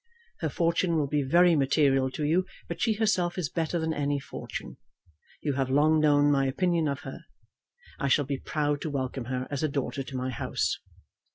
Her 0.39 0.49
fortune 0.49 0.95
will 0.95 1.05
be 1.05 1.21
very 1.21 1.55
material 1.55 2.09
to 2.13 2.23
you, 2.25 2.47
but 2.67 2.81
she 2.81 2.93
herself 2.93 3.37
is 3.37 3.49
better 3.51 3.77
than 3.77 3.93
any 3.93 4.19
fortune. 4.19 4.77
You 5.43 5.53
have 5.53 5.69
long 5.69 5.99
known 5.99 6.31
my 6.31 6.47
opinion 6.47 6.87
of 6.87 7.01
her. 7.01 7.19
I 7.99 8.07
shall 8.07 8.25
be 8.25 8.39
proud 8.39 8.81
to 8.81 8.89
welcome 8.89 9.25
her 9.25 9.47
as 9.51 9.61
a 9.61 9.67
daughter 9.67 10.01
to 10.01 10.17
my 10.17 10.31
house. 10.31 10.79